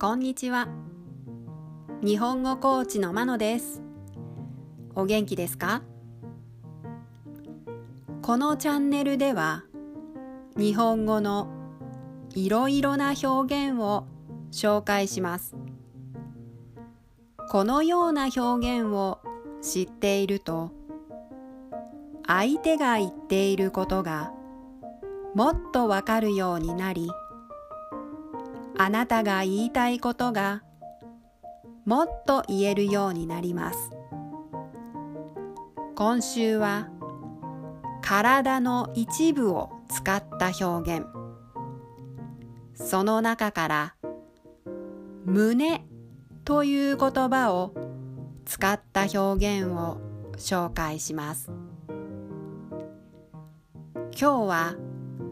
[0.00, 0.66] こんにちは。
[2.00, 3.82] 日本語コーチのまのです。
[4.94, 5.82] お元気ですか？
[8.22, 9.64] このチャンネルでは
[10.56, 11.48] 日本語の
[12.34, 14.06] いろいろな表現を
[14.50, 15.54] 紹介します。
[17.50, 19.20] このような表現を
[19.60, 20.72] 知っていると
[22.26, 24.32] 相手が言っていることが
[25.34, 27.10] もっとわかるようになり
[28.82, 30.62] あなたが言いたいことが
[31.84, 33.90] もっと言えるようになります。
[35.94, 36.88] 今週は
[38.00, 41.06] 体の一部を使った表現。
[42.72, 43.94] その中から
[45.26, 45.84] 胸
[46.46, 47.74] という言葉を
[48.46, 50.00] 使った表現を
[50.38, 51.52] 紹介します。
[54.18, 54.74] 今日は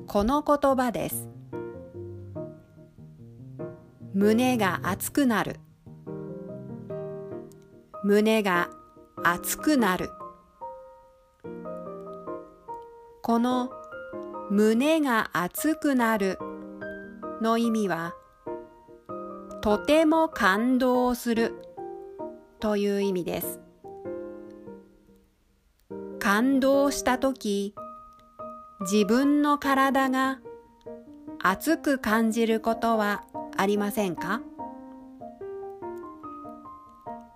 [0.07, 1.38] この言葉です。
[4.15, 5.57] 胸が熱くなる。
[8.05, 8.71] 胸が
[9.23, 10.11] 熱くなる。
[13.23, 13.71] この
[14.51, 16.39] 胸が熱くなる
[17.43, 18.15] の意味は
[19.61, 21.55] とても感動する
[22.61, 23.61] という意味です。
[26.19, 27.75] 感動したとき
[28.81, 30.41] 自分の体が
[31.41, 33.25] 熱く感じることは
[33.59, 34.41] ありませんか？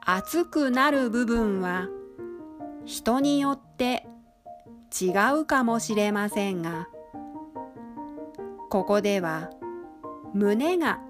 [0.04, 1.88] 熱くなる部分は
[2.84, 4.06] 人によって
[5.00, 6.88] 違うかもしれませんが
[8.70, 9.50] ここでは
[10.32, 11.00] 胸が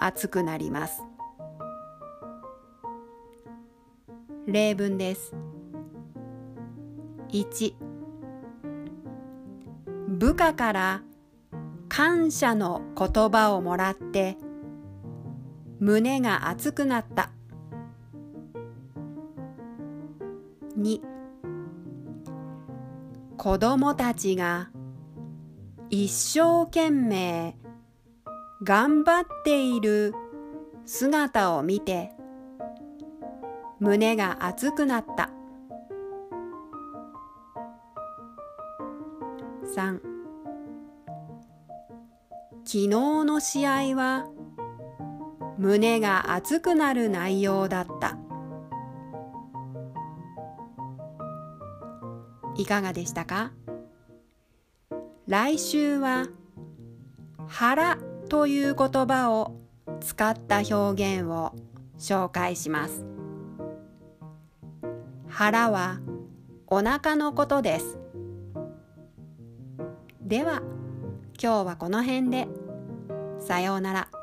[0.00, 1.02] 熱くなります。
[4.46, 5.34] 例文です。
[7.28, 7.74] 1
[10.08, 11.02] 部下から
[11.88, 14.36] 感謝の言葉をもらって
[15.80, 17.30] 胸が熱くなった。
[20.78, 21.00] 2
[23.36, 24.70] 子供たちが
[25.90, 27.56] 一生懸命
[28.62, 30.12] 頑張っている
[30.84, 32.12] 姿を見て
[33.80, 35.30] 胸が熱くなった。
[39.74, 40.17] 3
[42.70, 44.26] 昨日の試合は
[45.56, 48.18] 胸が熱くなる内容だった。
[52.56, 53.52] いかがでしたか？
[55.26, 56.26] 来週は
[57.46, 57.96] 腹
[58.28, 59.56] という言葉を
[60.00, 61.54] 使った表現を
[61.98, 63.06] 紹介します。
[65.26, 66.00] 腹は
[66.66, 67.98] お腹のことです。
[70.20, 70.60] では
[71.42, 72.46] 今日はこの辺で。
[73.40, 74.17] さようなら。